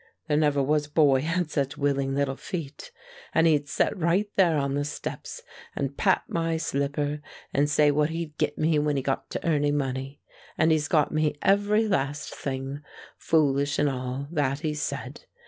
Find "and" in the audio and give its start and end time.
3.35-3.45, 5.75-5.95, 7.53-7.69, 10.57-10.71, 13.77-13.89